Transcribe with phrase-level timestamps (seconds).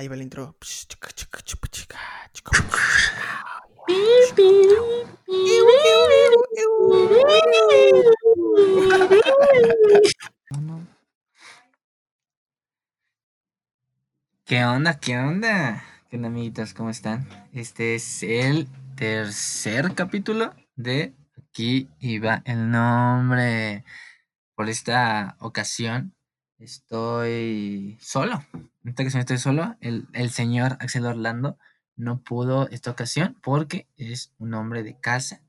[0.00, 0.56] Ahí va el intro.
[14.46, 14.98] ¿Qué onda?
[14.98, 15.84] ¿Qué onda?
[16.08, 16.72] ¿Qué onda, amiguitos?
[16.72, 17.28] ¿Cómo están?
[17.52, 23.84] Este es el tercer capítulo de Aquí iba el nombre.
[24.54, 26.14] Por esta ocasión
[26.60, 28.44] estoy solo.
[28.54, 29.76] En esta ocasión estoy solo.
[29.80, 31.58] El, el señor Axel Orlando
[31.96, 35.42] no pudo esta ocasión porque es un hombre de casa.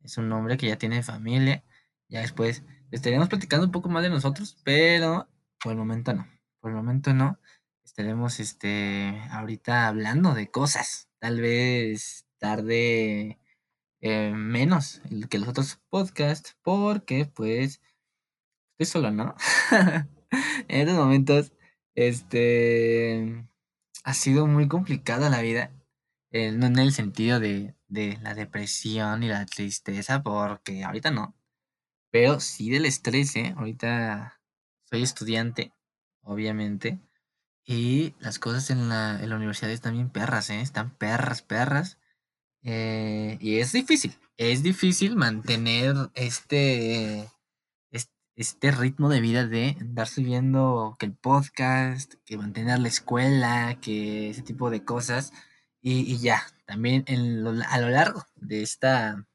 [0.00, 1.64] Es un hombre que ya tiene familia.
[2.08, 5.28] Ya después estaríamos platicando un poco más de nosotros, pero
[5.62, 6.26] por el momento no.
[6.60, 7.38] Por el momento no.
[7.84, 11.08] Estaremos este ahorita hablando de cosas.
[11.18, 13.38] Tal vez tarde
[14.00, 17.80] eh, menos que los otros podcasts porque pues
[18.72, 19.34] estoy solo, ¿no?
[20.68, 21.52] en estos momentos,
[21.94, 23.46] este,
[24.04, 25.72] ha sido muy complicada la vida,
[26.32, 31.36] no en el sentido de, de la depresión y la tristeza, porque ahorita no,
[32.12, 33.54] pero sí del estrés, ¿eh?
[33.56, 34.40] Ahorita
[34.84, 35.72] soy estudiante,
[36.22, 37.00] obviamente,
[37.64, 40.60] y las cosas en la, en la universidad están bien perras, ¿eh?
[40.60, 41.98] Están perras, perras.
[42.62, 47.28] Eh, y es difícil, es difícil mantener este,
[48.42, 54.30] este ritmo de vida de andar subiendo que el podcast, que mantener la escuela, que
[54.30, 55.32] ese tipo de cosas.
[55.80, 59.26] Y, ya, también en a lo largo de esta,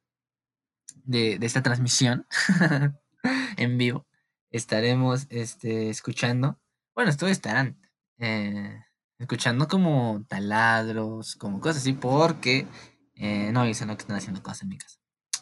[1.04, 2.28] de, esta transmisión
[3.58, 4.08] en vivo,
[4.52, 6.60] estaremos este, escuchando,
[6.96, 7.78] bueno, todos estarán
[8.18, 8.84] eh,
[9.20, 12.68] escuchando como taladros, como cosas así, porque
[13.16, 15.00] eh, no dicen no que están haciendo cosas en mi casa.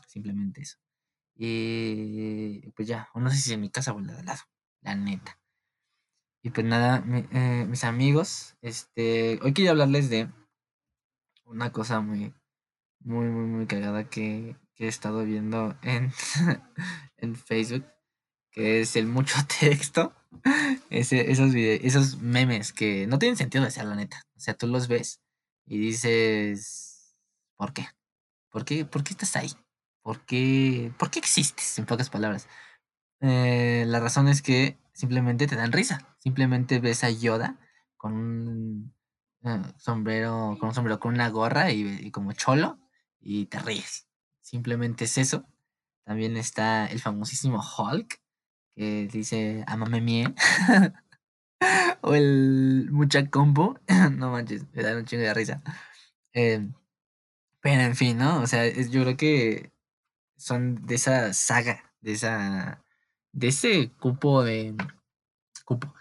[0.07, 0.77] Simplemente eso.
[1.35, 4.41] Y pues ya, no sé si en mi casa o en la de lado,
[4.81, 5.39] la neta.
[6.41, 10.29] Y pues nada, eh, mis amigos, este, hoy quería hablarles de
[11.45, 12.33] una cosa muy,
[12.99, 16.11] muy, muy, muy cagada que, he estado viendo en,
[17.17, 17.85] en Facebook,
[18.51, 20.13] que es el mucho texto.
[20.89, 24.21] Ese, esos, esos memes que no tienen sentido de ser, la neta.
[24.35, 25.21] O sea, tú los ves
[25.65, 27.15] y dices,
[27.57, 27.87] ¿por qué?
[28.49, 29.51] ¿Por qué, ¿Por qué estás ahí?
[30.05, 31.79] ¿Por qué, ¿Por qué existes?
[31.79, 32.47] En pocas palabras.
[33.21, 36.15] Eh, la razón es que simplemente te dan risa.
[36.19, 37.57] Simplemente ves a Yoda
[37.97, 38.93] con un
[39.43, 42.77] eh, sombrero, con un sombrero con una gorra y, como cholo
[43.19, 44.07] y te ríes.
[44.41, 45.47] Simplemente es eso.
[46.03, 48.21] También está el famosísimo Hulk
[48.75, 50.35] que dice amame mie.
[52.01, 53.79] o el mucha combo.
[54.11, 55.63] no manches, me da un chingo de risa.
[56.33, 56.69] Eh,
[57.59, 58.41] pero en fin, ¿no?
[58.41, 59.74] O sea, yo creo que
[60.37, 62.83] son de esa saga, de esa,
[63.31, 64.75] de ese cupo de,
[65.65, 65.93] cupo,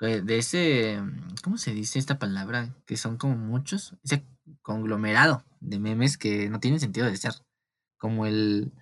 [0.00, 1.00] de ese,
[1.44, 2.74] ¿cómo se dice esta palabra?
[2.86, 4.26] Que son como muchos, ese
[4.62, 7.34] conglomerado de memes que no tienen sentido de ser,
[7.98, 8.72] como el,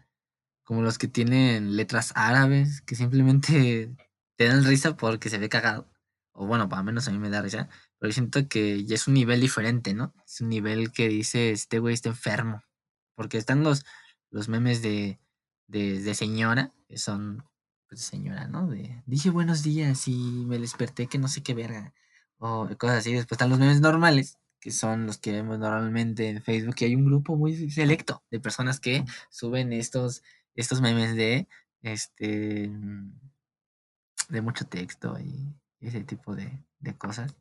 [0.65, 3.95] como los que tienen letras árabes, que simplemente
[4.37, 5.93] te dan risa porque se ve cagado,
[6.33, 9.15] o bueno, para menos a mí me da risa, pero siento que ya es un
[9.15, 10.15] nivel diferente, ¿no?
[10.25, 12.63] Es un nivel que dice, este güey está enfermo,
[13.15, 13.85] porque están los
[14.31, 15.19] los memes de,
[15.67, 17.45] de, señora, que son,
[17.89, 18.69] pues, señora, ¿no?
[18.69, 21.95] De, dije buenos días y me desperté que no sé qué verga,
[22.39, 23.13] o cosas así.
[23.13, 26.95] Después están los memes normales, que son los que vemos normalmente en Facebook, y hay
[26.95, 30.23] un grupo muy selecto de personas que suben estos,
[30.55, 31.49] estos memes de,
[31.83, 32.71] este,
[34.29, 37.35] de mucho texto y ese tipo de, de cosas.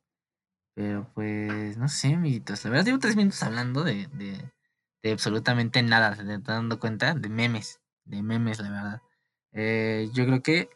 [0.76, 2.64] Pero pues, no sé, amiguitos.
[2.64, 4.08] La verdad, llevo tres minutos hablando de
[5.04, 9.02] absolutamente nada, se está dando cuenta de memes, de memes, la verdad.
[9.52, 10.70] Eh, yo creo que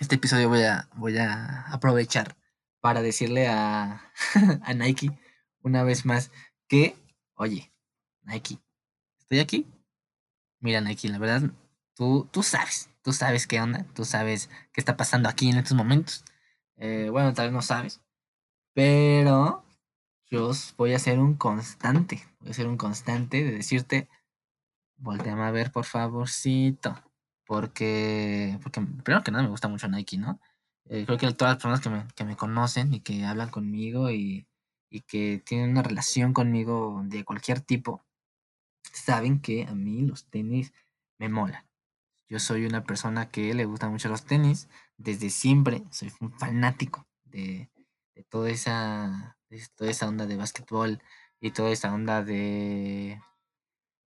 [0.00, 2.36] este episodio voy a, voy a aprovechar
[2.80, 4.10] para decirle a,
[4.62, 5.10] a Nike
[5.62, 6.30] una vez más
[6.68, 6.96] que,
[7.34, 7.72] oye,
[8.22, 8.58] Nike,
[9.18, 9.66] estoy aquí.
[10.60, 11.50] Mira, Nike, la verdad,
[11.94, 15.76] tú, tú sabes, tú sabes qué onda, tú sabes qué está pasando aquí en estos
[15.76, 16.24] momentos.
[16.76, 18.00] Eh, bueno, tal vez no sabes,
[18.74, 19.64] pero
[20.32, 24.08] yo voy a ser un constante, voy a ser un constante de decirte,
[24.96, 26.98] volteame a ver por favorcito,
[27.46, 30.40] porque, porque primero que nada me gusta mucho Nike, ¿no?
[30.86, 34.10] Eh, creo que todas las personas que me, que me conocen y que hablan conmigo
[34.10, 34.46] y,
[34.88, 38.02] y que tienen una relación conmigo de cualquier tipo,
[38.90, 40.72] saben que a mí los tenis
[41.18, 41.68] me molan.
[42.30, 47.06] Yo soy una persona que le gusta mucho los tenis, desde siempre soy un fanático
[47.26, 47.68] de,
[48.14, 49.36] de toda esa
[49.76, 51.02] toda esa onda de básquetbol
[51.40, 53.20] y toda esa onda de,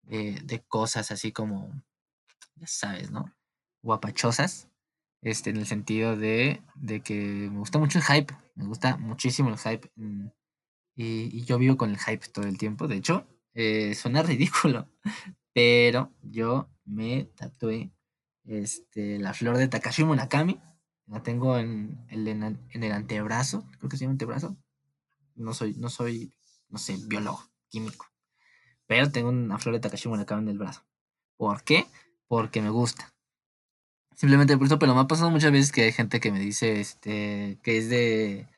[0.03, 1.73] de, cosas así como,
[2.55, 3.35] ya sabes, ¿no?
[3.83, 4.69] Guapachosas.
[5.23, 7.15] este, en el sentido de, de que
[7.51, 9.91] me gusta mucho el hype, me gusta muchísimo el hype.
[9.97, 10.29] Mm,
[10.97, 12.89] y, yo vivo con el hype todo el tiempo.
[12.89, 14.89] De hecho, eh, suena ridículo,
[15.53, 17.91] pero yo me tatué
[18.45, 20.61] este, la flor de Takashi Murakami.
[21.07, 24.57] La tengo en el, en el antebrazo, creo que se llama antebrazo.
[25.35, 26.33] No soy, no soy,
[26.69, 28.07] no sé, biólogo, químico.
[28.87, 30.85] Pero tengo una flor de Takashi Murakami en el brazo.
[31.37, 31.87] ¿Por qué?
[32.29, 33.15] Porque me gusta.
[34.15, 36.81] Simplemente por eso, pero me ha pasado muchas veces que hay gente que me dice
[36.81, 38.49] este, que es de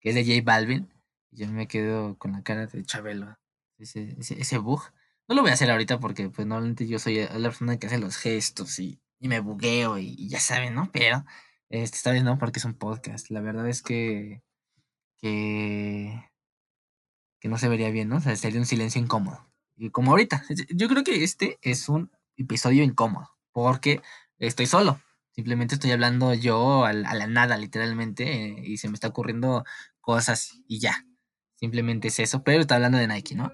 [0.00, 0.92] que es de J Balvin.
[1.30, 3.36] Y yo me quedo con la cara de Chabelo.
[3.78, 4.82] Ese, ese, bug.
[5.28, 7.98] No lo voy a hacer ahorita porque pues normalmente yo soy la persona que hace
[7.98, 10.90] los gestos y, y me bugueo y, ya saben, ¿no?
[10.92, 11.24] Pero
[11.70, 13.30] este, esta vez no, porque es un podcast.
[13.30, 14.42] La verdad es que,
[15.18, 16.30] que,
[17.40, 18.16] que no se vería bien, ¿no?
[18.16, 19.46] O sea, sería un silencio incómodo.
[19.76, 24.02] Y como ahorita, yo creo que este es un episodio incómodo porque
[24.38, 25.00] estoy solo.
[25.32, 29.64] Simplemente estoy hablando yo a, la nada, literalmente, eh, y se me está ocurriendo
[30.00, 31.04] cosas y ya.
[31.56, 33.52] Simplemente es eso, pero está hablando de Nike, ¿no?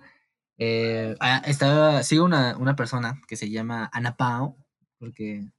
[0.58, 4.56] Eh, ah, estaba, sigo una, una, persona que se llama Ana Pao,
[4.98, 5.50] porque,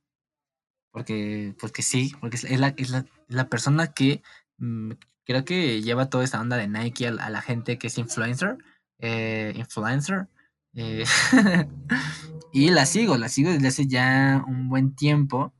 [0.93, 4.21] porque, porque sí, porque es la, es la, la persona que
[4.59, 4.91] mm,
[5.25, 8.57] creo que lleva toda esta onda de Nike a, la gente que es influencer,
[8.99, 10.27] eh, influencer,
[10.75, 11.03] eh,
[12.53, 15.51] y la sigo, la sigo desde hace ya un buen tiempo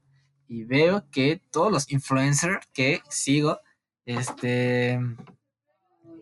[0.48, 3.60] y veo que todos los influencers que sigo,
[4.06, 5.00] este,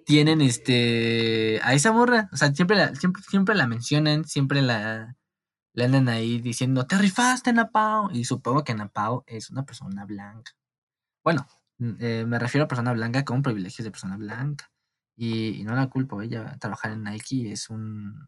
[0.05, 5.17] tienen este, a esa morra, o sea, siempre la, siempre, siempre la mencionan, siempre la,
[5.73, 10.51] le andan ahí diciendo, te rifaste, Napao, y supongo que Napao es una persona blanca.
[11.23, 11.47] Bueno,
[11.99, 14.71] eh, me refiero a persona blanca con privilegios de persona blanca.
[15.15, 18.27] Y, y no la culpo, ella trabajar en Nike es un,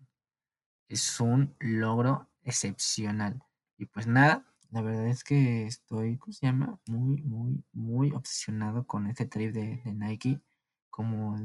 [0.88, 3.42] es un logro excepcional.
[3.78, 6.80] Y pues nada, la verdad es que estoy, ¿cómo se llama?
[6.88, 10.42] Muy, muy, muy obsesionado con este trip de, Nike.
[10.90, 11.36] Como,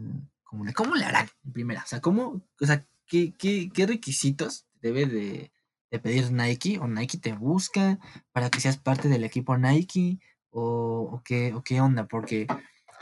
[0.44, 1.29] como ¿Cómo le harán?
[1.53, 5.53] Primera, o sea, ¿cómo, o sea, qué, qué, qué requisitos debe de,
[5.90, 6.79] de, pedir Nike?
[6.79, 7.99] ¿O Nike te busca
[8.32, 10.19] para que seas parte del equipo Nike?
[10.50, 12.06] ¿O, qué, o qué onda?
[12.06, 12.46] Porque,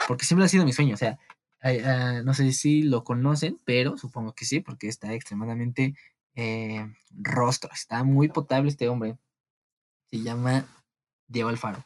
[0.09, 0.95] porque siempre ha sido mi sueño.
[0.95, 1.19] O sea,
[1.63, 5.95] ah, no sé si lo conocen, pero supongo que sí, porque está extremadamente
[6.35, 7.71] eh, rostro.
[7.73, 9.19] Está muy potable este hombre.
[10.11, 10.67] Se llama
[11.29, 11.85] Diego Alfaro.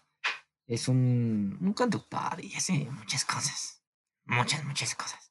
[0.67, 3.83] Es un, un conductor y hace muchas cosas.
[4.25, 5.30] Muchas, muchas cosas.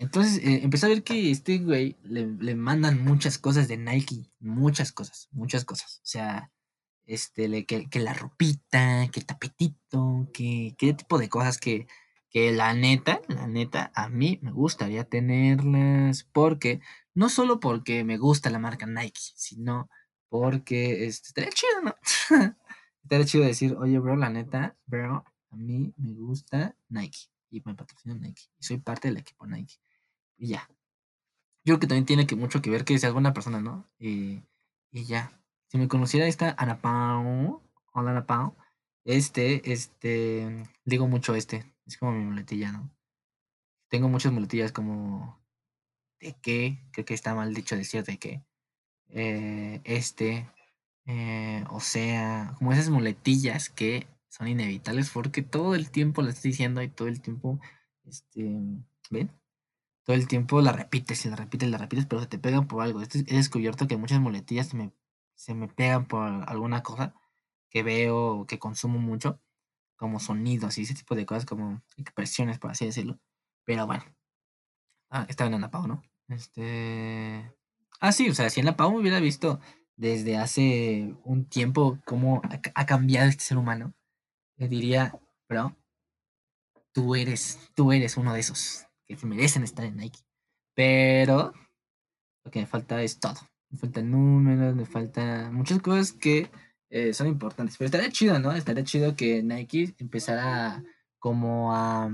[0.00, 4.30] Entonces eh, empezó a ver que este güey le, le, mandan muchas cosas de Nike.
[4.40, 5.98] Muchas cosas, muchas cosas.
[5.98, 6.50] O sea,
[7.06, 11.86] este, le, que, que, la ropita, que el tapetito, que, qué tipo de cosas que,
[12.30, 16.80] que la neta, la neta, a mí me gustaría tenerlas porque
[17.14, 19.90] no solo porque me gusta la marca Nike, sino
[20.30, 21.94] porque este, estaría chido, ¿no?
[23.02, 27.74] estaría chido decir, oye, bro, la neta, bro, a mí me gusta Nike y me
[27.74, 29.74] patrocina Nike soy parte del equipo Nike.
[30.40, 30.66] Y ya.
[31.64, 33.86] Yo creo que también tiene que mucho que ver que sea alguna persona, ¿no?
[33.98, 34.42] Y,
[34.90, 35.38] y ya.
[35.68, 36.80] Si me conociera esta Ana
[37.92, 38.56] hola Ana Pau,
[39.04, 42.90] este, este, digo mucho este, es como mi muletilla, ¿no?
[43.90, 45.38] Tengo muchas muletillas como
[46.20, 48.42] de qué, creo que está mal dicho decir de qué,
[49.08, 50.50] eh, este,
[51.06, 56.52] eh, o sea, como esas muletillas que son inevitables porque todo el tiempo las estoy
[56.52, 57.60] diciendo y todo el tiempo,
[58.04, 58.42] este,
[59.10, 59.30] ¿ven?
[60.04, 62.66] Todo el tiempo la repites y la repites y la repites, pero se te pegan
[62.66, 63.02] por algo.
[63.02, 64.92] He descubierto que muchas muletillas se me,
[65.34, 67.14] se me pegan por alguna cosa
[67.70, 69.40] que veo, que consumo mucho,
[69.96, 73.18] como sonidos y ese tipo de cosas, como expresiones, por así decirlo.
[73.64, 74.04] Pero bueno,
[75.10, 76.02] ah, estaba en Pau, ¿no?
[76.28, 77.52] Este.
[78.00, 79.60] Ah, sí, o sea, si en la Pau me hubiera visto
[79.96, 82.40] desde hace un tiempo cómo
[82.74, 83.92] ha, cambiado este ser humano,
[84.56, 85.14] le diría,
[85.48, 85.76] bro,
[86.92, 90.20] tú eres, tú eres uno de esos que se merecen estar en Nike.
[90.74, 91.52] Pero
[92.44, 93.40] lo que me falta es todo.
[93.70, 96.50] Me faltan números, me faltan muchas cosas que
[96.90, 97.76] eh, son importantes.
[97.76, 98.52] Pero estaría chido, ¿no?
[98.52, 100.82] Estaría chido que Nike empezara
[101.18, 102.10] como a,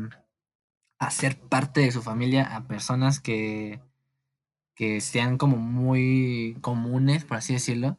[0.99, 3.81] a ser parte de su familia a personas que
[4.77, 7.99] que sean como muy comunes, por así decirlo,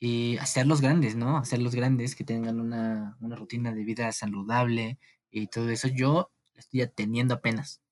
[0.00, 1.36] y hacerlos grandes, ¿no?
[1.36, 4.98] Hacerlos grandes, que tengan una, rutina de vida saludable
[5.30, 5.88] y todo eso.
[5.88, 7.82] Yo estoy teniendo apenas,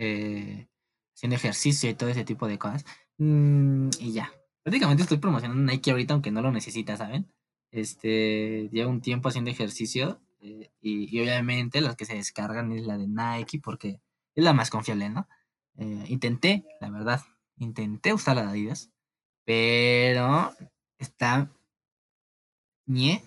[0.00, 0.68] eh,
[1.14, 2.84] haciendo ejercicio y todo ese tipo de cosas.
[3.18, 7.32] Mm, y ya, prácticamente estoy promocionando Nike ahorita, aunque no lo necesita, ¿saben?
[7.70, 12.98] Este, llevo un tiempo haciendo ejercicio eh, y, obviamente las que se descargan es la
[12.98, 14.00] de Nike porque
[14.34, 15.28] es la más confiable, ¿no?
[15.78, 17.22] Eh, intenté, la verdad,
[17.60, 18.90] Intenté usar la de Adidas,
[19.44, 20.50] pero
[20.98, 21.50] está
[22.86, 23.22] ñe,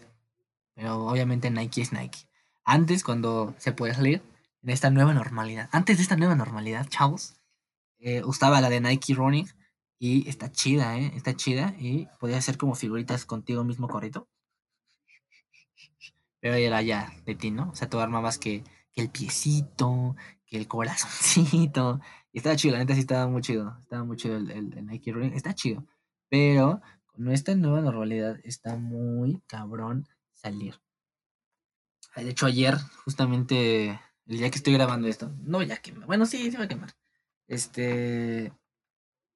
[0.74, 2.28] pero obviamente Nike es Nike.
[2.66, 4.24] Antes, cuando se podía salir,
[4.64, 7.36] en esta nueva normalidad, antes de esta nueva normalidad, chavos,
[8.00, 9.48] eh, usaba la de Nike Running
[10.00, 11.12] y está chida, ¿eh?
[11.16, 14.28] Está chida y podía hacer como figuritas contigo mismo correcto.
[16.40, 17.70] Pero era ya de ti, ¿no?
[17.72, 20.16] O sea, tú armabas que, que el piecito,
[20.46, 22.02] que el corazoncito.
[22.32, 23.78] Y estaba chido, la neta sí estaba muy chido.
[23.84, 25.34] Estaba muy chido el, el, Nike Running.
[25.34, 25.86] Está chido.
[26.30, 30.82] Pero con esta nueva normalidad está muy cabrón salir.
[32.16, 36.52] De hecho, ayer, justamente, el día que estoy grabando esto, no ya que bueno, sí,
[36.52, 36.96] se va a quemar.
[37.48, 38.52] Este,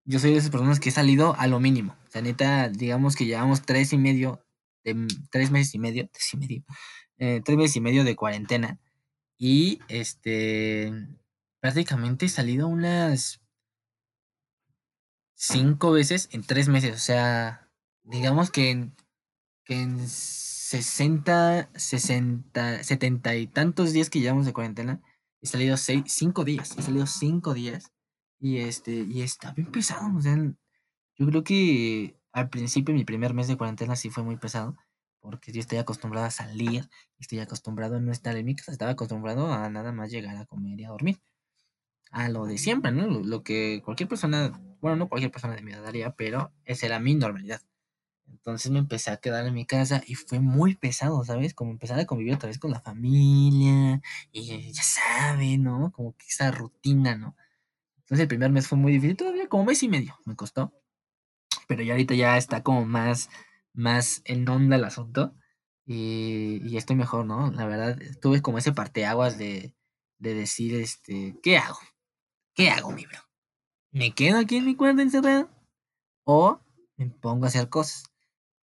[0.06, 1.96] yo soy de esas personas que he salido a lo mínimo.
[2.08, 4.46] O sea, neta, digamos que llevamos tres y medio,
[5.32, 6.63] tres meses y medio, tres y medio,
[7.17, 8.79] eh, tres meses y medio de cuarentena.
[9.38, 10.94] Y este,
[11.60, 13.41] prácticamente he salido unas
[15.36, 16.96] cinco veces en tres meses.
[16.96, 17.70] O sea,
[18.03, 18.96] digamos que en,
[19.65, 20.08] que en
[20.67, 25.01] 60, 60, 70 y tantos días que llevamos de cuarentena,
[25.41, 26.77] he salido seis, cinco días.
[26.77, 27.93] He salido cinco días.
[28.38, 30.13] Y este, y está bien pesado.
[30.17, 34.36] O sea, yo creo que al principio, mi primer mes de cuarentena sí fue muy
[34.36, 34.75] pesado
[35.21, 38.91] porque yo estoy acostumbrado a salir, estoy acostumbrado a no estar en mi casa, estaba
[38.91, 41.21] acostumbrado a nada más llegar a comer y a dormir.
[42.12, 43.07] A lo de siempre, ¿no?
[43.07, 47.00] Lo, que cualquier persona, bueno, no cualquier persona de mi edad haría, pero esa era
[47.00, 47.62] mi normalidad.
[48.29, 51.53] Entonces me empecé a quedar en mi casa y fue muy pesado, ¿sabes?
[51.53, 55.91] Como empezar a convivir otra vez con la familia y ya saben, ¿no?
[55.91, 57.36] Como que esa rutina, ¿no?
[58.00, 60.74] Entonces el primer mes fue muy difícil, todavía como mes y medio me costó.
[61.67, 63.29] Pero ya ahorita ya está como más
[63.74, 65.36] más en onda el asunto.
[65.86, 67.51] Y, y estoy mejor, ¿no?
[67.51, 69.74] La verdad, tuve como ese parteaguas de,
[70.19, 71.79] de decir, este, ¿qué hago?
[72.55, 73.19] ¿Qué hago, mi bro?
[73.91, 75.50] ¿Me quedo aquí en mi cuarto encerrado?
[76.25, 76.60] ¿O
[76.98, 78.05] me pongo a hacer cosas?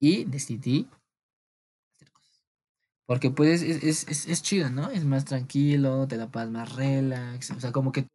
[0.04, 0.86] Y decidí
[1.94, 2.44] hacer cosas.
[3.06, 4.90] Porque pues es, es, es, chido, ¿no?
[4.90, 7.52] Es más tranquilo, te da paz más relax.
[7.52, 8.06] O sea, como que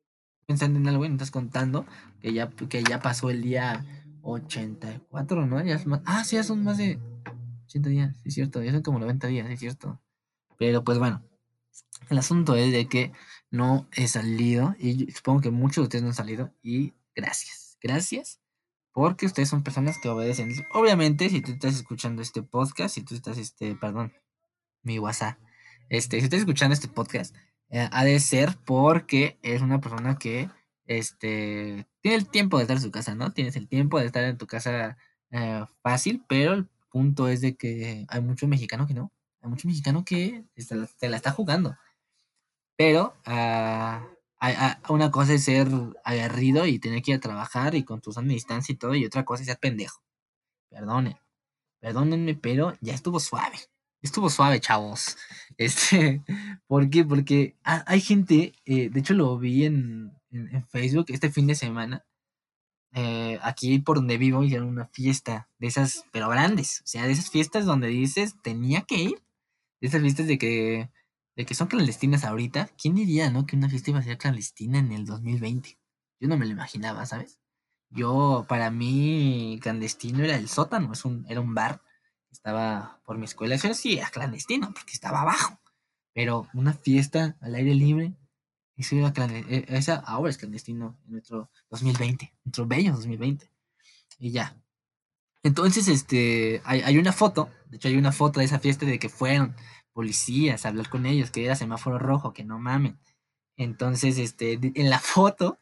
[0.45, 1.87] pensando en algo y no estás contando
[2.21, 3.83] que ya, que ya pasó el día
[4.21, 5.65] 84, ¿no?
[5.65, 6.99] Ya es más, ah, sí, ya son más de
[7.65, 9.99] 80 días, sí es cierto, ya son como 90 días, es cierto.
[10.59, 11.23] Pero pues bueno,
[12.11, 13.13] el asunto es de que
[13.49, 18.39] no he salido y supongo que muchos de ustedes no han salido y gracias, gracias
[18.99, 20.51] porque ustedes son personas que obedecen.
[20.73, 24.11] Obviamente, si tú estás escuchando este podcast, si tú estás, este, perdón,
[24.83, 25.37] mi WhatsApp,
[25.87, 27.33] este, si estás escuchando este podcast,
[27.69, 30.49] eh, ha de ser porque es una persona que
[30.85, 33.31] este, tiene el tiempo de estar en su casa, ¿no?
[33.31, 34.97] Tienes el tiempo de estar en tu casa
[35.31, 39.13] eh, fácil, pero el punto es de que hay mucho mexicano que no.
[39.41, 40.75] Hay mucho mexicano que se
[41.07, 41.77] la, está jugando.
[42.75, 43.15] Pero
[44.89, 45.67] una cosa es ser
[46.03, 49.05] aguerrido y tener que ir a trabajar y con tu sana distancia y todo, y
[49.05, 50.01] otra cosa es ser pendejo.
[50.69, 51.17] Perdonen,
[51.79, 53.57] perdónenme, pero ya estuvo suave.
[54.01, 55.17] Estuvo suave, chavos.
[55.57, 56.23] Este,
[56.67, 57.03] ¿por qué?
[57.03, 62.05] Porque hay gente, eh, de hecho lo vi en, en, Facebook este fin de semana.
[62.93, 66.79] Eh, aquí por donde vivo hicieron una fiesta de esas, pero grandes.
[66.85, 69.23] O sea, de esas fiestas donde dices, tenía que ir.
[69.81, 70.89] De esas fiestas de que,
[71.39, 72.69] de que son clandestinas ahorita.
[72.77, 73.45] ¿Quién diría, no?
[73.45, 75.79] Que una fiesta iba a ser clandestina en el 2020.
[76.19, 77.39] Yo no me lo imaginaba, ¿sabes?
[77.89, 81.81] Yo, para mí, clandestino era el sótano, es un, era un bar.
[82.29, 83.55] Estaba por mi escuela.
[83.55, 85.61] Eso sí, era clandestino, porque estaba abajo.
[86.13, 88.17] Pero una fiesta al aire libre,
[88.75, 93.49] e, esa ahora es clandestino en nuestro 2020, nuestro bello 2020.
[94.17, 94.61] Y ya.
[95.41, 99.07] Entonces, este, hay, una foto, de hecho hay una foto de esa fiesta de que
[99.07, 99.55] fueron
[99.99, 102.97] policías hablar con ellos, que era semáforo rojo, que no mamen.
[103.57, 105.59] Entonces, este, en la foto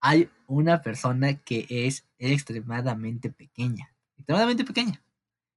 [0.00, 5.02] hay una persona que es extremadamente pequeña, extremadamente pequeña.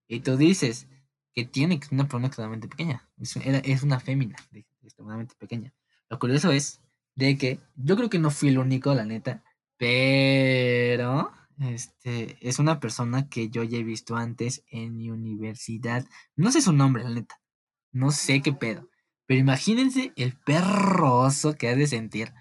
[0.07, 0.87] Y tú dices
[1.35, 3.07] que tiene una persona extremadamente pequeña.
[3.21, 4.35] Es, es una fémina
[4.81, 5.71] extremadamente pequeña.
[6.09, 6.81] Lo curioso es
[7.13, 9.43] de que yo creo que no fui el único, la neta,
[9.77, 16.07] pero este es una persona que yo ya he visto antes en mi universidad.
[16.35, 17.39] No sé su nombre, la neta.
[17.95, 18.89] No sé qué pedo.
[19.25, 22.33] Pero imagínense el perroso que has de sentir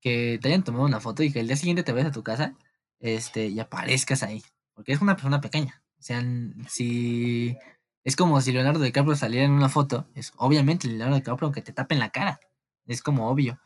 [0.00, 2.22] que te hayan tomado una foto y que el día siguiente te vayas a tu
[2.22, 2.54] casa
[3.00, 4.42] este, y aparezcas ahí.
[4.74, 5.82] Porque es una persona pequeña.
[5.98, 6.22] O sea,
[6.68, 7.56] si
[8.04, 11.72] es como si Leonardo DiCaprio saliera en una foto, es obviamente Leonardo DiCaprio aunque te
[11.72, 12.40] tapen la cara.
[12.86, 13.58] Es como obvio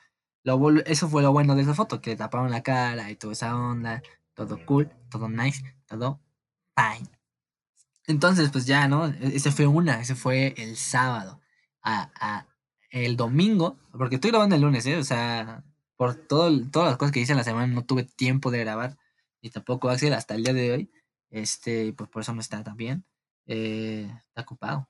[0.87, 3.57] eso fue lo bueno de esa foto, que le taparon la cara y toda esa
[3.57, 4.03] onda,
[4.35, 6.21] todo cool, todo nice, todo
[6.77, 7.09] fine.
[8.09, 9.07] Entonces, pues ya, ¿no?
[9.07, 11.41] E-, ese fue una, ese fue el sábado.
[11.83, 12.47] A,
[12.91, 14.97] el domingo, porque estoy grabando el lunes, ¿eh?
[14.97, 15.62] O sea,
[15.97, 18.99] por todo, todas las cosas que hice en la semana no tuve tiempo de grabar,
[19.41, 20.91] y tampoco Axel hasta el día de hoy.
[21.31, 23.05] Este, pues por eso no está tan bien.
[23.47, 24.88] Eh, está ocupado.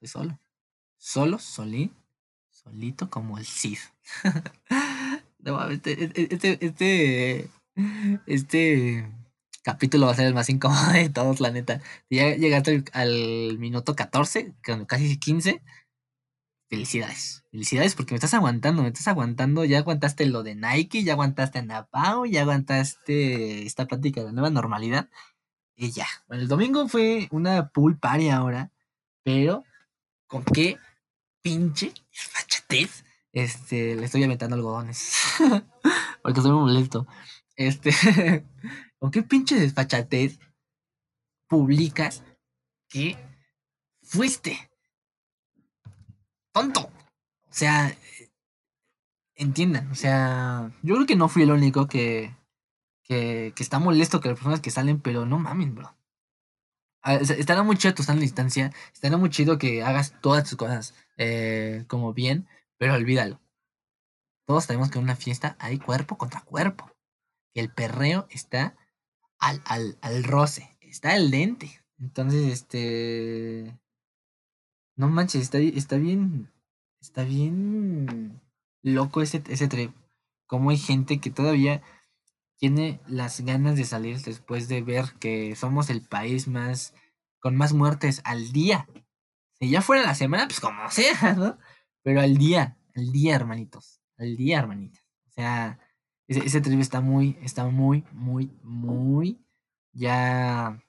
[0.00, 0.40] estoy solo.
[0.98, 1.92] Solo, solí,
[2.50, 3.78] solito como el Cid.
[5.38, 7.50] no este, este, este,
[8.26, 9.10] este
[9.64, 11.80] capítulo va a ser el más incómodo de todos, la neta.
[12.10, 14.54] Ya llegaste al, minuto 14,
[14.86, 15.62] casi 15.
[16.68, 17.44] Felicidades.
[17.50, 19.64] Felicidades porque me estás aguantando, me estás aguantando.
[19.64, 24.50] Ya aguantaste lo de Nike, ya aguantaste Napao, ya aguantaste esta práctica de la nueva
[24.50, 25.08] normalidad.
[25.76, 26.06] Y ya.
[26.28, 28.70] Bueno, el domingo fue una pool party ahora.
[29.24, 29.64] Pero,
[30.26, 30.76] ¿con qué
[31.42, 33.04] pinche desfachatez?
[33.32, 35.14] Este, le estoy aventando algodones.
[36.22, 37.06] porque estoy muy molesto.
[37.56, 37.90] Este,
[39.04, 40.38] ¿con qué pinche desfachatez
[41.46, 42.24] publicas
[42.88, 43.18] que
[44.02, 44.70] fuiste
[46.52, 46.80] tonto?
[46.84, 47.94] O sea,
[49.34, 52.34] entiendan, o sea, yo creo que no fui el único que,
[53.02, 55.94] que, está molesto que las personas que salen, pero no mames, bro.
[57.02, 60.94] Ah, estará muy chido tu en distancia, estará muy chido que hagas todas tus cosas
[61.18, 63.38] eh, como bien, pero olvídalo.
[64.46, 66.90] Todos sabemos que en una fiesta hay cuerpo contra cuerpo.
[67.52, 68.78] El perreo está
[69.44, 71.80] al, al, al roce, está al dente.
[71.98, 73.78] Entonces, este.
[74.96, 76.50] No manches, está, está bien.
[77.00, 78.40] Está bien
[78.82, 79.92] loco ese, ese.
[80.46, 81.82] Como hay gente que todavía
[82.56, 86.94] tiene las ganas de salir después de ver que somos el país más
[87.40, 88.88] con más muertes al día.
[89.58, 91.58] Si ya fuera la semana, pues como sea, ¿no?
[92.02, 95.04] Pero al día, al día, hermanitos, al día, hermanitas.
[95.28, 95.78] O sea,
[96.28, 99.44] ese, ese está muy, está muy, muy, muy,
[99.92, 100.82] ya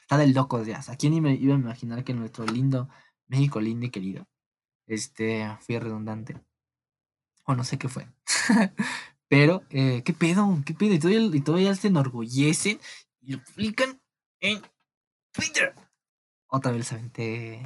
[0.00, 0.80] está del loco ya.
[0.88, 2.88] ¿A quién iba a imaginar que nuestro lindo
[3.30, 4.26] México lindo y querido,
[4.86, 6.40] este, fui redundante,
[7.44, 8.08] o no sé qué fue,
[9.28, 10.60] Pero, eh, ¿qué pedo?
[10.66, 10.94] ¿Qué pedo?
[10.94, 12.80] Y todavía, y todavía se enorgullecen
[13.20, 14.02] y lo publican
[14.40, 14.60] en
[15.30, 15.72] Twitter.
[16.48, 17.64] Otra vez aventé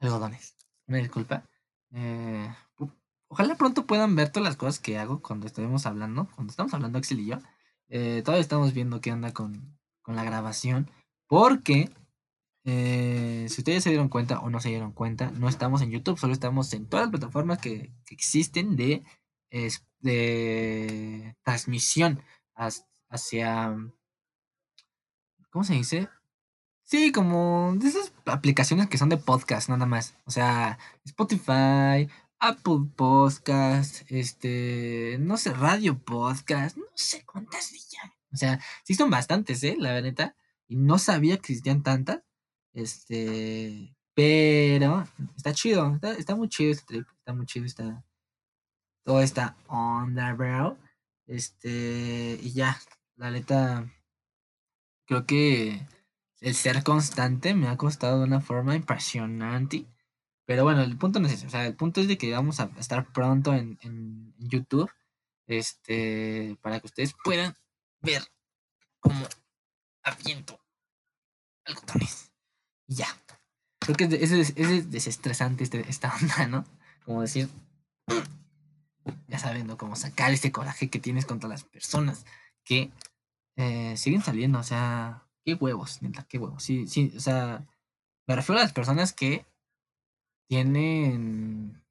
[0.00, 0.56] algodones.
[0.88, 1.44] Una disculpa.
[1.92, 2.52] Eh,
[3.28, 6.28] ojalá pronto puedan ver todas las cosas que hago cuando estemos hablando.
[6.34, 7.38] Cuando estamos hablando Axel y yo.
[7.88, 10.90] Eh, todavía estamos viendo qué anda con, con la grabación.
[11.26, 11.90] Porque,
[12.64, 16.18] eh, si ustedes se dieron cuenta o no se dieron cuenta, no estamos en YouTube,
[16.18, 19.04] solo estamos en todas las plataformas que, que existen de
[20.00, 22.22] de transmisión
[22.54, 23.76] hacia,
[25.50, 26.08] ¿cómo se dice?
[26.84, 30.16] Sí, como de esas aplicaciones que son de podcast, nada más.
[30.24, 32.08] O sea, Spotify,
[32.40, 37.76] Apple Podcast, este, no sé, Radio Podcast, no sé cuántas se
[38.32, 39.76] O sea, sí son bastantes, ¿eh?
[39.78, 40.36] La verdad.
[40.68, 42.22] Y no sabía que existían tantas.
[42.72, 48.04] Este, pero está chido, está, está muy chido este trip, está muy chido, está,
[49.04, 50.78] todo está onda, bro.
[51.26, 52.78] Este, y ya,
[53.16, 53.92] la neta,
[55.06, 55.86] creo que
[56.40, 59.86] el ser constante me ha costado de una forma impresionante.
[60.48, 61.46] Pero bueno, el punto no es ese.
[61.46, 64.90] O sea, el punto es de que vamos a estar pronto en, YouTube.
[65.46, 67.54] Este, para que ustedes puedan
[68.00, 68.22] ver
[68.98, 69.28] cómo
[70.02, 70.58] aviento
[71.66, 72.32] algodones.
[72.86, 73.08] Y ya.
[73.78, 76.64] Creo que es, es, es desestresante este, esta onda, ¿no?
[77.04, 77.50] Como decir,
[79.26, 82.24] ya sabiendo cómo sacar ese coraje que tienes contra las personas
[82.64, 82.90] que
[83.56, 84.60] eh, siguen saliendo.
[84.60, 86.62] O sea, qué huevos, neta, qué huevos.
[86.62, 87.66] Sí, sí, o sea,
[88.26, 89.44] me refiero a las personas que
[90.48, 91.82] tienen.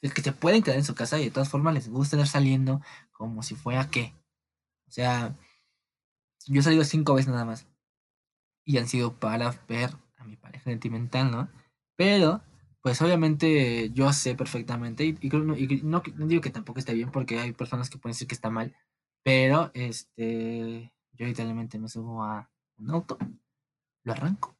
[0.00, 2.80] que se pueden quedar en su casa y de todas formas les gusta estar saliendo
[3.12, 4.14] como si fuera qué.
[4.88, 5.36] O sea,
[6.46, 7.66] yo he salido cinco veces nada más.
[8.64, 11.48] Y han sido para ver a mi pareja sentimental, ¿no?
[11.96, 12.42] Pero
[12.82, 15.16] pues obviamente yo sé perfectamente, y,
[15.84, 18.76] no, digo que tampoco esté bien porque hay personas que pueden decir que está mal,
[19.22, 23.18] pero este, yo literalmente me subo a un auto,
[24.02, 24.56] lo arranco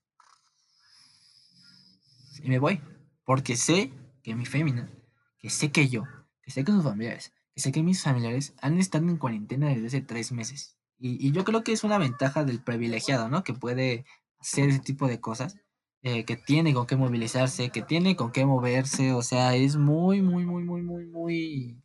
[2.42, 2.80] y me voy,
[3.24, 4.90] porque sé que mi fémina,
[5.38, 6.04] que sé que yo,
[6.42, 9.86] que sé que sus familiares, que sé que mis familiares han estado en cuarentena desde
[9.86, 10.76] hace tres meses.
[10.98, 13.42] Y, y yo creo que es una ventaja del privilegiado, ¿no?
[13.42, 14.04] Que puede
[14.38, 15.56] hacer ese tipo de cosas
[16.04, 20.20] eh, que tiene con qué movilizarse, que tiene con qué moverse, o sea, es muy,
[20.20, 21.82] muy, muy, muy, muy, muy,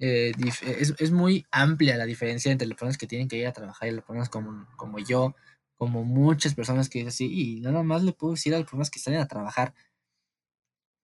[0.00, 3.52] eh, es, es, muy amplia la diferencia entre las personas que tienen que ir a
[3.52, 5.36] trabajar y las personas como, como yo,
[5.76, 8.90] como muchas personas que es así, y nada más le puedo decir a las personas
[8.90, 9.72] que salen a trabajar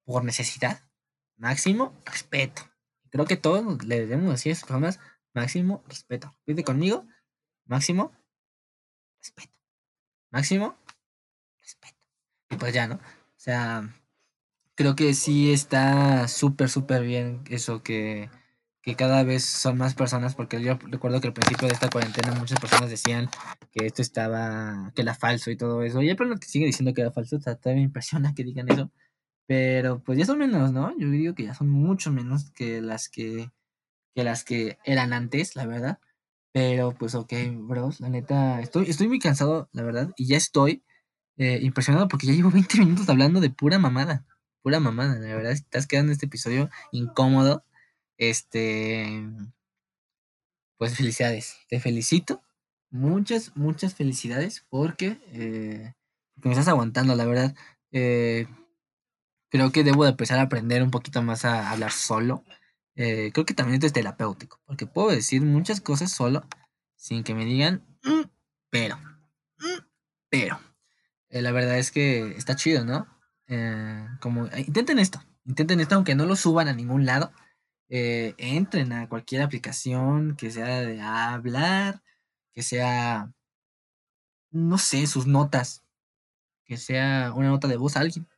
[0.05, 0.83] por necesidad,
[1.37, 2.63] máximo respeto.
[3.11, 5.01] Creo que todos le debemos decir a esas personas
[5.33, 6.37] máximo respeto.
[6.45, 7.07] Pide conmigo,
[7.65, 8.13] máximo
[9.19, 9.53] respeto.
[10.31, 10.77] Máximo
[11.61, 11.97] respeto.
[12.51, 12.97] Y pues ya, ¿no?
[12.97, 13.95] O sea,
[14.75, 18.31] creo que sí está súper, súper bien eso que,
[18.83, 22.35] que cada vez son más personas, porque yo recuerdo que al principio de esta cuarentena
[22.35, 23.29] muchas personas decían
[23.73, 26.03] que esto estaba, que era falso y todo eso.
[26.03, 28.91] Y hay personas que siguen diciendo que era falso, o me impresiona que digan eso.
[29.47, 30.97] Pero pues ya son menos, ¿no?
[30.99, 33.51] Yo digo que ya son mucho menos que las que,
[34.15, 35.99] que las que eran antes, la verdad.
[36.53, 40.85] Pero pues ok, bros, la neta, estoy, estoy muy cansado, la verdad, y ya estoy
[41.39, 44.27] eh, impresionado porque ya llevo 20 minutos hablando de pura mamada,
[44.63, 47.65] pura mamada, la verdad, estás quedando este episodio incómodo,
[48.19, 49.07] este,
[50.79, 52.43] pues felicidades, te felicito,
[52.91, 55.95] muchas, muchas felicidades porque, eh,
[56.43, 57.55] me estás aguantando, la verdad,
[57.93, 58.47] eh,
[59.51, 62.45] creo que debo de empezar a aprender un poquito más a hablar solo,
[62.95, 66.47] eh, creo que también esto es terapéutico, porque puedo decir muchas cosas solo
[66.97, 68.23] sin que me digan, mm,
[68.71, 68.97] pero,
[69.59, 69.85] mm,
[70.31, 70.61] pero.
[71.31, 73.07] Eh, la verdad es que está chido, ¿no?
[73.49, 77.33] Eh, como, intenten esto, intenten esto, aunque no lo suban a ningún lado.
[77.93, 82.03] entren a cualquier aplicación que sea de hablar,
[82.53, 83.33] que sea,
[84.53, 85.85] no sé, sus notas,
[86.65, 88.29] que sea una nota de voz a alguien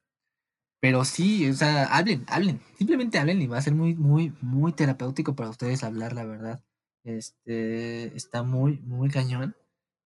[0.82, 4.72] pero sí, o sea, hablen, hablen, simplemente hablen y va a ser muy, muy, muy
[4.72, 6.64] terapéutico para ustedes hablar, la verdad.
[7.04, 9.56] Este, está muy, muy cañón.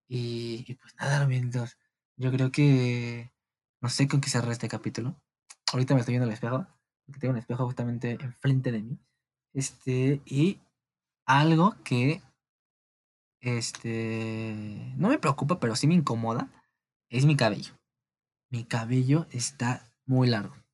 [0.07, 1.79] Y, pues nada, amigos,
[2.19, 3.33] yo creo que
[3.81, 5.17] no sé con qué cerrar este capítulo.
[5.73, 6.67] Ahorita me estoy viendo el espejo,
[7.07, 8.99] porque tengo un espejo justamente enfrente de mí.
[9.55, 10.61] Este, y
[11.25, 12.23] algo que,
[13.41, 16.51] este, no me preocupa, pero sí me incomoda,
[17.09, 17.73] es mi cabello.
[18.51, 20.66] Mi cabello está muy largo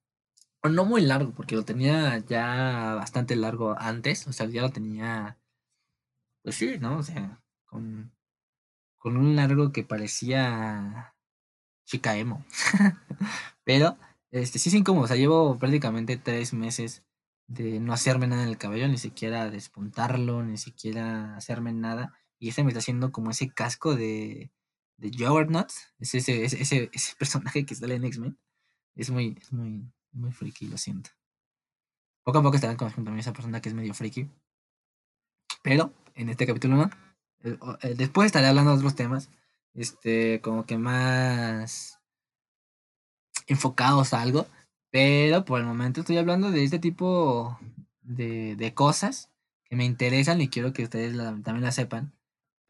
[0.71, 5.39] no muy largo, porque lo tenía ya bastante largo antes, o sea, ya lo tenía,
[6.43, 6.99] pues sí, ¿no?
[6.99, 8.13] O sea, con,
[8.99, 11.15] con un largo que parecía
[11.87, 12.45] chica emo.
[13.65, 13.99] Pero,
[14.31, 17.05] este, sí es incómodo, o sea, llevo prácticamente tres meses
[17.49, 22.15] de no hacerme nada en el cabello, ni siquiera despuntarlo, ni siquiera hacerme nada.
[22.39, 24.53] Y ese me está haciendo como ese casco de,
[24.99, 28.39] de Juggernaut, es ese, ese, ese, ese personaje que sale en X-Men.
[28.97, 31.11] Es muy, es muy, muy friki, lo siento.
[32.25, 34.29] Poco a poco estarán conociendo a esa persona que es medio friki.
[35.63, 36.91] Pero en este capítulo no.
[37.97, 39.31] Después estaré hablando de otros temas.
[39.75, 41.99] Este, como que más
[43.47, 44.47] enfocados a algo.
[44.91, 47.59] Pero por el momento estoy hablando de este tipo
[48.03, 49.31] de, de cosas
[49.65, 52.13] que me interesan y quiero que ustedes también la sepan.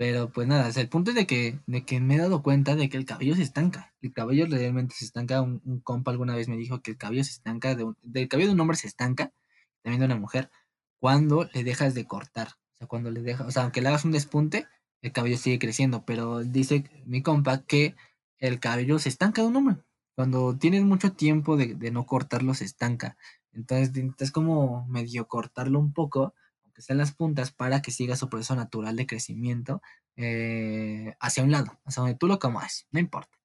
[0.02, 2.88] Pero pues nada, el punto es de que, de que me he dado cuenta de
[2.88, 3.94] que el cabello se estanca.
[4.02, 5.40] El cabello realmente se estanca.
[5.40, 8.54] Un, compa alguna vez me dijo que el cabello se estanca, de del cabello de
[8.54, 9.32] un hombre se estanca,
[9.80, 10.50] también de una mujer,
[10.98, 12.48] cuando le dejas de cortar.
[12.48, 14.66] O sea, cuando le dejas, o sea, aunque le hagas un despunte,
[15.02, 16.04] el cabello sigue creciendo.
[16.04, 17.94] Pero dice mi compa que
[18.38, 19.76] el cabello se estanca de un hombre.
[20.16, 23.16] Cuando tienes mucho tiempo de, de no cortarlo, se estanca.
[23.52, 26.34] Entonces, es como medio cortarlo un poco
[26.74, 29.82] que estén las puntas para que siga su proceso natural de crecimiento
[30.16, 33.38] eh, hacia un lado, hacia donde tú lo acomodes, no importa.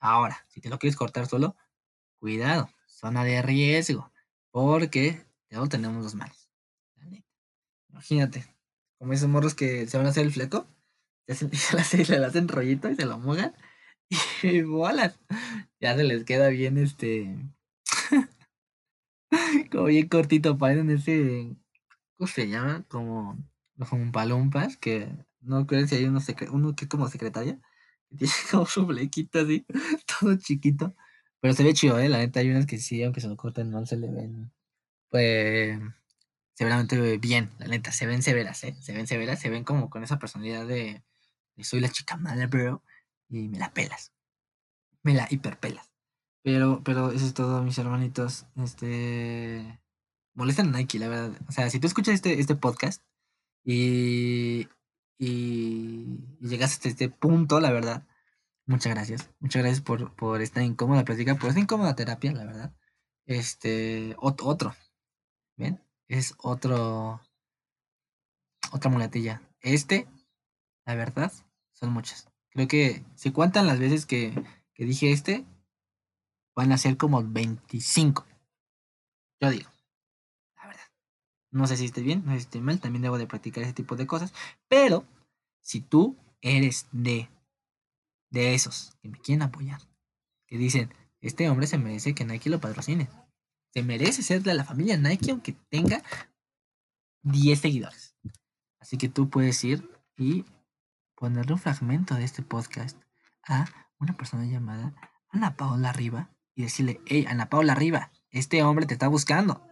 [0.00, 1.56] Ahora, si te lo quieres cortar solo,
[2.18, 4.12] cuidado, zona de riesgo,
[4.50, 6.50] porque ya tenemos dos manos.
[7.90, 8.44] Imagínate,
[8.98, 10.66] como esos morros que se van a hacer el fleco,
[11.26, 11.48] se,
[12.18, 13.54] le hacen rollito y se lo mojan
[14.42, 15.18] y bolas.
[15.80, 17.36] Ya se les queda bien este.
[19.70, 21.56] como bien cortito, parecen ese
[22.16, 22.84] ¿cómo se llama?
[22.88, 23.38] Como
[23.76, 25.08] los palumpas, que
[25.40, 26.20] no creo si hay uno,
[26.52, 27.60] uno que es como secretaria,
[28.10, 29.66] que tiene como su flequito así,
[30.20, 30.94] todo chiquito.
[31.40, 32.08] Pero se ve chido, ¿eh?
[32.08, 34.52] La neta, hay unas que sí, aunque se lo corten, no se le ven,
[35.10, 35.78] pues,
[36.54, 38.76] severamente bien, la neta, se ven severas, ¿eh?
[38.80, 41.04] Se ven severas, se ven como con esa personalidad de,
[41.56, 42.82] de soy la chica mala, bro,
[43.28, 44.12] y me la pelas.
[45.02, 45.90] Me la hiperpelas.
[46.42, 48.46] Pero, pero eso es todo, mis hermanitos.
[48.56, 49.80] Este
[50.36, 51.32] molestan Nike, la verdad.
[51.48, 53.02] O sea, si tú escuchas este, este podcast
[53.64, 54.68] y,
[55.18, 58.06] y, llegas hasta este punto, la verdad,
[58.66, 59.30] muchas gracias.
[59.40, 62.74] Muchas gracias por, por esta incómoda plática, por esta incómoda terapia, la verdad.
[63.24, 64.76] Este, otro,
[65.56, 65.82] ¿ven?
[66.06, 67.20] Es otro,
[68.70, 69.42] otra muletilla.
[69.60, 70.06] Este,
[70.84, 71.32] la verdad,
[71.72, 72.28] son muchas.
[72.50, 74.32] Creo que si cuentan las veces que,
[74.74, 75.44] que dije este,
[76.54, 78.24] van a ser como 25.
[79.40, 79.75] Yo digo.
[81.50, 83.72] No sé si esté bien, no sé si esté mal, también debo de practicar ese
[83.72, 84.32] tipo de cosas.
[84.68, 85.04] Pero
[85.60, 87.28] si tú eres de,
[88.30, 89.80] de esos que me quieren apoyar,
[90.46, 93.08] que dicen, este hombre se merece que Nike lo patrocine.
[93.72, 96.02] Se merece ser de la familia Nike aunque tenga
[97.22, 98.16] 10 seguidores.
[98.80, 100.44] Así que tú puedes ir y
[101.16, 102.96] ponerle un fragmento de este podcast
[103.42, 103.66] a
[103.98, 104.94] una persona llamada
[105.30, 109.66] Ana Paula Riva y decirle, hey, Ana Paula Riva, este hombre te está buscando.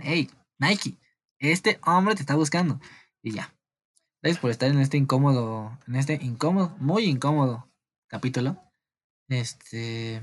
[0.00, 0.30] Hey,
[0.60, 0.98] Nike,
[1.38, 2.80] este hombre te está buscando.
[3.22, 3.54] Y ya.
[4.22, 7.68] Gracias por estar en este incómodo, en este incómodo, muy incómodo
[8.08, 8.62] capítulo.
[9.28, 10.22] Este.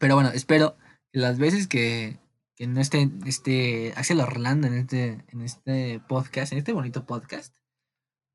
[0.00, 0.76] Pero bueno, espero
[1.12, 2.18] que las veces que,
[2.56, 7.54] que no esté, este Axel Orlando en este, en este podcast, en este bonito podcast,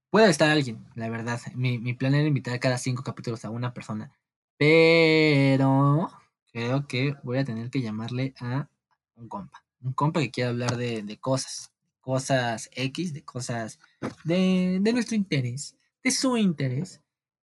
[0.10, 1.42] puede estar alguien, la verdad.
[1.56, 4.13] Mi, mi plan era invitar cada cinco capítulos a una persona.
[4.58, 6.10] Pero
[6.54, 8.70] creo que voy a tener que llamarle a
[9.16, 9.62] un compa.
[9.84, 11.72] Un compa que quiera hablar de, de cosas.
[12.02, 13.80] Cosas X, de cosas
[14.26, 17.02] de, de nuestro interés, de su interés.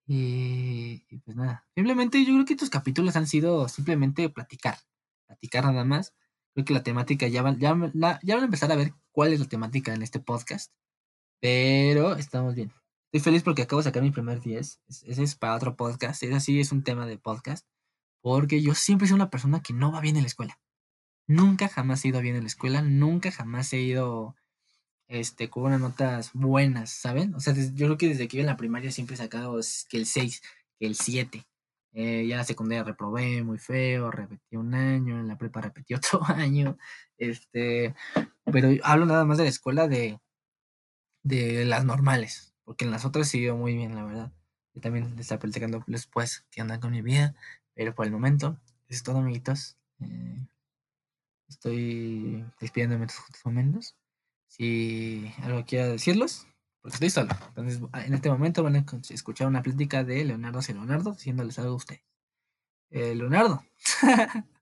[0.07, 4.79] Y, y, pues nada, simplemente yo creo que estos capítulos han sido simplemente platicar,
[5.27, 6.15] platicar nada más.
[6.55, 9.47] Creo que la temática ya van, ya, van a empezar a ver cuál es la
[9.47, 10.73] temática en este podcast.
[11.41, 12.73] Pero estamos bien.
[13.13, 14.81] Estoy feliz porque acabo de sacar mi primer 10.
[14.89, 16.23] Ese es para otro podcast.
[16.23, 17.67] Es así, es un tema de podcast.
[18.23, 20.59] Porque yo siempre soy una persona que no va bien en la escuela.
[21.29, 22.83] Nunca jamás he ido bien en la escuela.
[22.83, 24.35] Nunca jamás he ido
[25.09, 27.35] este, con unas notas buenas, ¿saben?
[27.35, 29.97] O sea, yo creo que desde que iba en la primaria siempre he sacado que
[29.99, 30.43] el 6,
[30.79, 31.47] que el 7.
[31.93, 36.23] Eh, ya la secundaria reprobé muy feo, repetí un año, en la prepa repetí otro
[36.27, 36.79] año.
[37.19, 37.95] Este,
[38.53, 40.21] pero hablo nada más de la escuela de,
[41.23, 44.33] de las normales, porque en las otras sí muy bien, la verdad.
[44.75, 47.35] Yo también les estaba platicando después qué andan con mi vida,
[47.75, 49.77] pero por el momento, es todo, amiguitos.
[50.01, 50.47] Eh,
[51.49, 53.97] estoy despidiéndome de estos momentos.
[54.47, 56.47] Si algo quiero decirlos,
[56.81, 57.31] porque estoy solo.
[57.49, 61.73] Entonces, en este momento van a escuchar una plática de Leonardo hacia Leonardo diciéndoles algo
[61.73, 62.03] a ustedes.
[62.91, 63.65] Eh, Leonardo.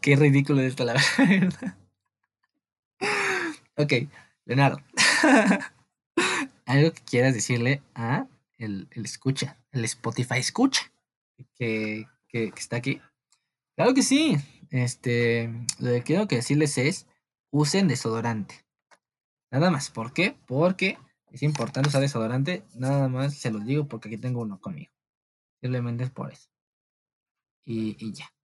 [0.00, 1.76] Qué ridículo esto, la verdad.
[3.76, 3.92] ok,
[4.44, 4.80] Leonardo.
[6.66, 8.26] algo que quieras decirle a
[8.58, 10.92] el, el escucha, el Spotify escucha,
[11.54, 13.00] que, que, está aquí.
[13.78, 14.36] Claro que sí.
[14.70, 17.06] Este, lo que quiero que decirles es,
[17.52, 18.66] usen desodorante.
[19.52, 19.88] Nada más.
[19.90, 20.36] ¿Por qué?
[20.48, 20.98] Porque
[21.30, 22.64] es importante usar desodorante.
[22.74, 24.90] Nada más se los digo porque aquí tengo uno conmigo.
[25.60, 26.48] Simplemente es por eso.
[27.64, 28.34] Y, y ya.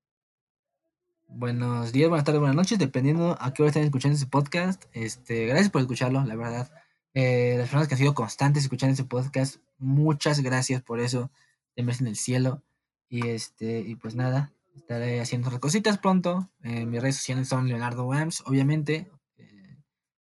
[1.26, 4.84] Buenos días, buenas tardes, buenas noches, dependiendo a qué hora estén escuchando este podcast.
[4.92, 6.70] Este, gracias por escucharlo, la verdad.
[7.12, 11.32] Eh, las personas que han sido constantes escuchando este podcast, muchas gracias por eso.
[11.74, 12.62] En el cielo.
[13.08, 16.50] Y este, y pues nada, estaré haciendo otras cositas pronto.
[16.62, 19.10] Eh, mis redes sociales son Leonardo Wams, obviamente.
[19.36, 19.76] Eh,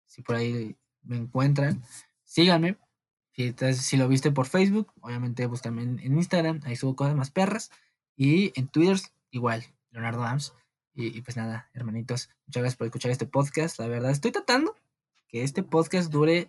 [0.06, 1.82] si por ahí me encuentran,
[2.24, 2.78] síganme.
[3.32, 7.30] Si, si lo viste por Facebook, obviamente búscame en, en, Instagram, ahí subo cosas más
[7.30, 7.70] perras.
[8.16, 8.98] Y en Twitter,
[9.30, 10.54] igual, Leonardo Wams.
[10.96, 13.80] Y, pues nada, hermanitos, muchas gracias por escuchar este podcast.
[13.80, 14.76] La verdad, estoy tratando
[15.26, 16.48] que este podcast dure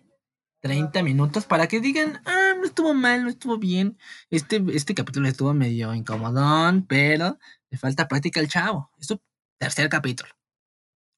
[0.66, 3.96] 30 minutos para que digan, ah, no estuvo mal, no estuvo bien.
[4.30, 7.38] Este, este capítulo estuvo medio incomodón, pero
[7.70, 8.90] le falta práctica al chavo.
[8.98, 9.22] Esto
[9.58, 10.30] tercer capítulo.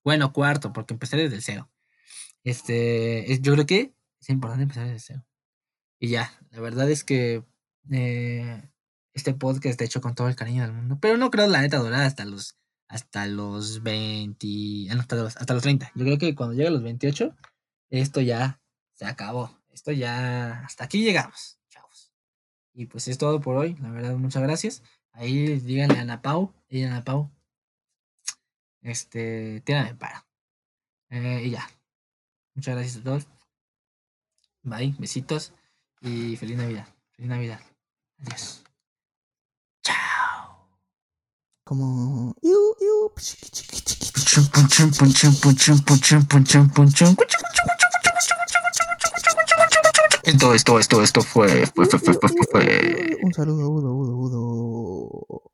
[0.04, 1.70] Bueno, cuarto, porque empecé desde el cero.
[2.44, 5.24] Este, es, yo creo que es importante empezar desde cero.
[5.98, 7.42] Y ya, la verdad es que
[7.90, 8.70] eh,
[9.14, 10.98] este podcast está hecho con todo el cariño del mundo.
[11.00, 12.58] Pero no creo la neta durar hasta los
[12.90, 15.92] hasta los 20, hasta los, hasta los 30.
[15.94, 17.34] Yo creo que cuando llegue a los 28,
[17.90, 18.61] esto ya
[18.98, 19.56] se acabó.
[19.72, 22.12] Esto ya, hasta aquí llegamos, chavos.
[22.74, 23.76] Y pues es todo por hoy.
[23.80, 24.82] La verdad, muchas gracias.
[25.12, 27.30] Ahí díganle a Ana Pau, y Ana Pau,
[28.82, 30.26] este, tírame para.
[31.11, 31.68] Eh, y ya.
[32.54, 33.28] Muchas gracias a todos.
[34.62, 35.52] Bye, besitos
[36.00, 36.88] y feliz Navidad.
[37.12, 37.61] Feliz Navidad.
[38.18, 38.64] Adiós.
[39.82, 40.68] Chao.
[41.64, 42.34] Como.
[50.28, 53.16] Esto, esto, esto, esto fue, fue, fue, fue, fue, fue.
[53.22, 55.52] Un saludo, Udo, Udo, Udo.